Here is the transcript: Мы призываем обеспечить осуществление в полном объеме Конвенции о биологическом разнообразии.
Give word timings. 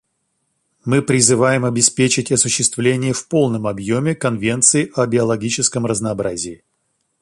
Мы 0.83 1.03
призываем 1.03 1.63
обеспечить 1.63 2.31
осуществление 2.31 3.13
в 3.13 3.27
полном 3.27 3.67
объеме 3.67 4.15
Конвенции 4.15 4.91
о 4.95 5.05
биологическом 5.05 5.85
разнообразии. 5.85 6.63